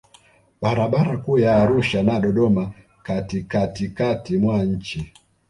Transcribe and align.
Barabara 0.61 1.17
kuu 1.17 1.39
ya 1.39 1.55
Arusha 1.55 2.03
na 2.03 2.19
Dodoma 2.19 2.71
katikatikati 3.03 4.37
mwa 4.37 4.63
nchi 4.65 5.13